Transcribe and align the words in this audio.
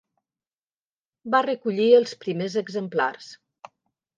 Va 1.35 1.43
recollir 1.47 1.87
els 1.99 2.15
primers 2.25 2.59
exemplars. 2.63 3.29